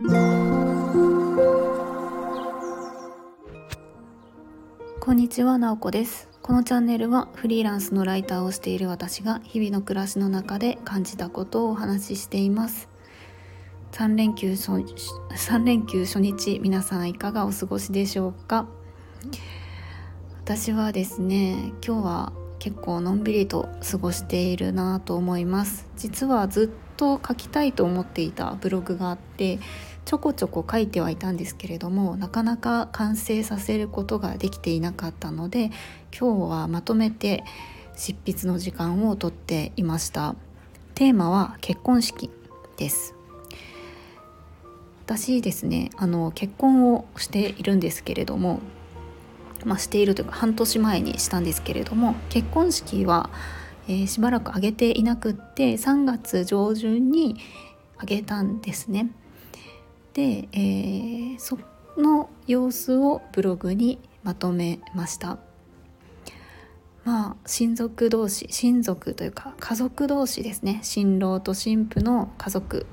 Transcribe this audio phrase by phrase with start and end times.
[0.00, 0.06] こ
[5.10, 6.28] んにちは、なおこです。
[6.40, 12.88] このチャンネルはフリーランスのライターをしている私が日々の暮らしの中で感じたことをお話ししています。
[13.90, 18.68] 3連休初3連休初日皆さんいかがお過ごしでしょうか？
[20.44, 25.90] 私はですね今日は結構のんびりと過ごしているなと思います。
[25.96, 29.58] 実はずっと書きたいと思っていたブログがあって
[30.04, 35.70] ちょこちょこ書いてはいたんですけれどもなかなか完成させることができていなかったので
[36.18, 37.44] 今日はまとめて
[37.96, 40.36] 執筆の時間をとっていました。
[40.94, 42.30] テーマは結婚式
[42.76, 43.14] です。
[45.04, 48.60] 私ですねあの結婚をしているんですけれども
[49.64, 53.30] まあ、しているというか半年前にしたんですけれども結婚式は、
[53.88, 57.36] えー、しばらく挙げていなくって3月上旬に
[57.96, 59.10] 挙げたんですね。
[60.12, 61.58] で、えー、そ
[61.96, 65.38] の様子をブログにまとめました。
[67.04, 72.84] まあ親族同士親族というか家族同士ですね新郎と新婦の家族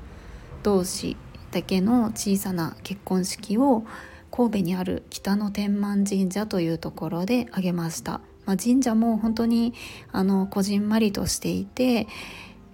[0.64, 1.18] 同士
[1.52, 3.84] だけの小さな結婚式を
[4.32, 9.74] 神戸にある北野天満神社というところであげました、まあ、神社も本当に
[10.12, 12.08] あのこじんまりとしていて、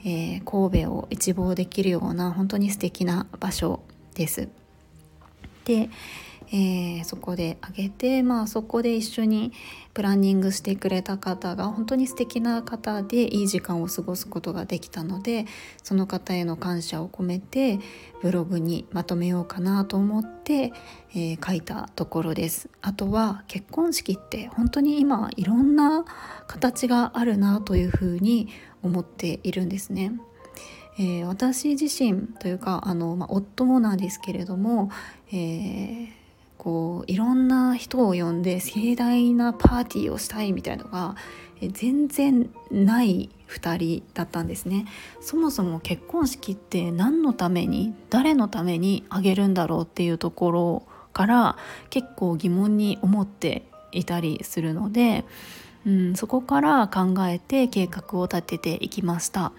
[0.03, 3.81] えー、神戸を一望できるような本当に素敵な場所
[4.15, 4.49] です。
[5.65, 5.89] で、
[6.53, 9.53] えー、そこであげて、まあ、そこで一緒に
[9.93, 15.45] プランニングしてくれた方が本当に素敵な方でいい時間を過ごすことができたので
[15.81, 17.79] その方への感謝を込めて
[18.21, 20.73] ブログにまとめようかなと思って、
[21.11, 22.69] えー、書いたところです。
[22.81, 26.05] あとは結婚式って本当に今いろんな
[26.47, 28.49] 形があるなというふうに
[28.83, 30.11] 思っているんですね。
[30.99, 34.91] えー、私自身というかあの、まあ、夫もなんですけれども、
[35.31, 36.20] えー
[36.61, 41.15] こういろんな人を呼んで盛大なパーティーをしたいみたいのが
[41.71, 44.85] 全然ない2人だったんですね。
[45.21, 50.83] そもそも結婚式って何のために誰のためにあげるんだろうっていうところ
[51.13, 51.57] から
[51.89, 55.25] 結構疑問に思っていたりするので、
[55.85, 59.51] うん、そこから考えて計画を立てていきました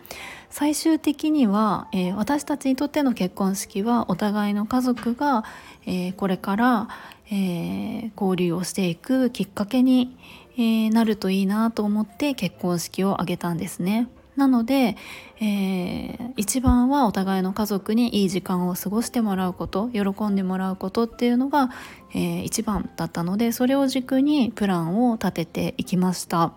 [0.50, 5.44] 最終的には、えー、私たちにとっての結婚式はお互いの家族が、
[5.86, 6.88] えー、これから、
[7.26, 10.16] えー、交流をしていくきっかけに、
[10.58, 14.08] えなるといいなと思って結婚式を挙げたんですね。
[14.36, 14.96] なので、
[15.40, 21.70] えー、一番はお互いの家族にいい時間を過ごしてもらうこと喜んでもらうことっていうのが、
[22.14, 26.52] えー、一番だったのでそれを軸にプランを立てていきました。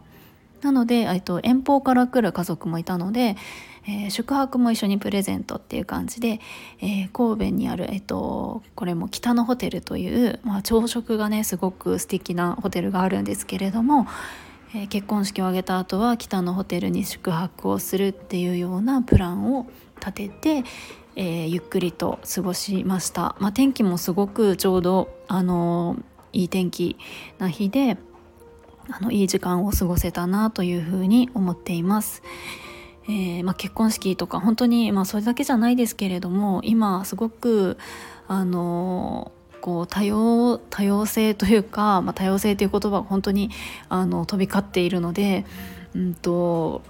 [0.62, 3.36] なので、と、遠方から来る家族もいたので、
[3.88, 6.40] えー、宿泊も一緒にプレゼントっていう感じで、
[6.82, 14.08] えー、神戸にある、えっと、これも北のホテルという、まあ、朝食がねすごく素敵なホテルがあるんですけれども、
[14.76, 19.68] えー、結婚式を挙げた後は北のホテルに宿泊をするっていうようなプランを
[20.00, 20.64] 立てて、
[21.16, 25.96] えゆっくりと過ごしました、まあ、天気もすごくちょうど、あの
[26.34, 26.98] いい天気
[27.38, 27.98] な日で
[28.90, 32.22] あのいい時間を過ごせたなというふうに思っています。
[33.08, 37.78] えー、まあ、結婚式とか本当に、まあ、それだけじゃないですけれども今すごく
[38.28, 39.32] あの
[39.66, 43.50] こう多様多様性というか、まあ、多様性という言葉が本当に
[43.90, 45.44] あの飛び交っているので、
[45.96, 46.84] うんと、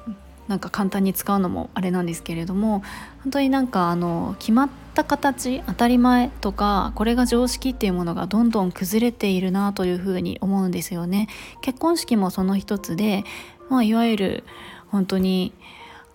[0.50, 2.84] なんか簡単に使うのもあれなんですけれども
[3.24, 11.30] 本当になんかあの決まった形当たり前とかこれが常識っていうものがどんどん崩れているなというふうに思うんですよね。
[11.62, 13.24] 結婚式もその一つで、
[13.70, 14.44] まあ、いわゆる
[14.90, 15.54] 本当に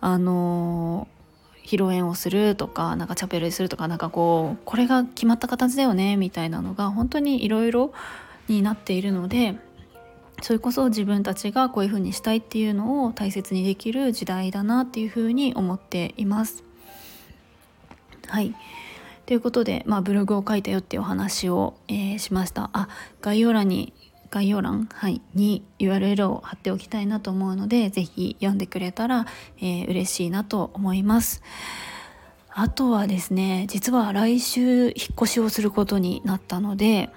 [0.02, 1.08] あの
[1.64, 7.92] 披露宴をするとかなんかチャペルするとかなんかこうこれが決まった形だよねみたいなのが本当にいろいろ
[8.48, 9.56] になっているので
[10.42, 16.64] それこそ自分たちがこういうふうにしたいっていうのを大切にできる時代だなっていうふうに思っています。
[18.26, 18.54] はい
[19.26, 22.70] ということで、まあ、ブログを書いたよっていうお話を、えー、しました。
[22.72, 22.88] あ
[23.20, 23.92] 概要欄に
[24.30, 29.26] 概要欄、はい、に URL を貼っておきたいなと思うので是非読んでくれたら、
[29.58, 31.42] えー、嬉しいなと思います。
[32.52, 34.92] あとはですね実は来週引っ
[35.22, 37.10] 越しをすることになったので、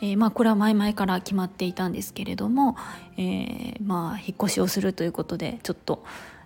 [0.00, 2.76] えー、まあこれは前々から決まっていたんですけれども、
[3.16, 6.04] えー、まあ引っ越しをするということでちょっと、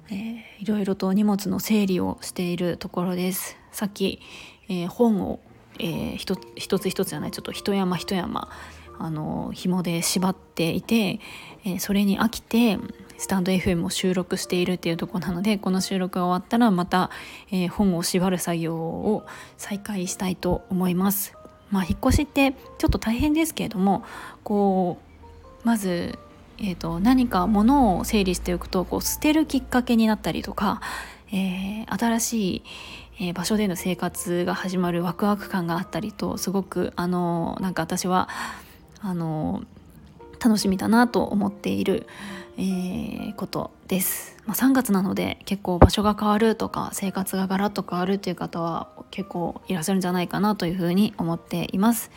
[0.09, 3.57] えー、いろいろと荷物の整理をしているところです。
[3.73, 4.21] さっき、
[4.69, 5.41] えー、本を、
[5.79, 8.49] えー、一つ一つじゃないちょっと一山一山
[8.99, 11.21] あの紐で縛っていて、
[11.65, 12.79] えー、それに飽きて、
[13.19, 17.11] スタンド FM を収録しているっていうとこなのでこの収録が終わったらまた、
[17.51, 19.25] えー、本を縛る作業を
[19.57, 21.35] 再開したいと思います。
[21.71, 24.05] まあ、引っ越しってちょっと大変ですけれども
[24.45, 24.99] こ
[25.65, 26.17] うまず、
[26.59, 30.81] えーと、何か物を整理しておくとこう捨てるきっかけになったりとか、
[31.33, 32.63] えー、新しい、
[33.19, 38.29] えー、場所での生活が始まるワクワク感があったりとすごくあのなんか私は
[39.01, 39.63] あの
[40.43, 42.07] 楽しみだなと思っている、
[42.57, 52.11] えー、ことです、まあ、3月なので結構場所が変わるとか生活がガラッと変わるという方は結構いらっしゃるんじゃないかなというふうに思っています。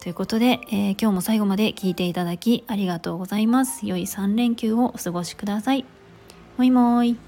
[0.00, 3.86] ということで、えー、今日も最後まで聞いていただきありがとうございます。
[3.86, 5.84] 良い3連休をお過ごしください。
[6.56, 7.25] もいもーい。